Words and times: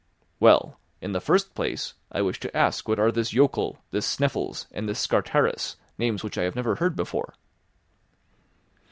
"Well, 0.39 0.79
in 0.99 1.11
the 1.11 1.21
first 1.21 1.53
place, 1.53 1.93
I 2.11 2.23
wish 2.23 2.39
to 2.39 2.57
ask 2.57 2.87
what 2.89 2.97
are 2.97 3.11
this 3.11 3.29
Jokul, 3.33 3.77
this 3.91 4.07
Sneffels, 4.07 4.65
and 4.71 4.89
this 4.89 4.99
Scartaris, 4.99 5.75
names 5.99 6.23
which 6.23 6.39
I 6.39 6.43
have 6.45 6.55
never 6.55 6.73
heard 6.77 6.95
before?" 6.95 7.35